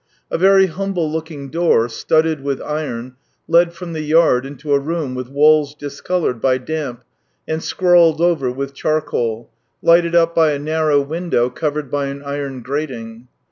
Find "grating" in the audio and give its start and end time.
12.63-13.27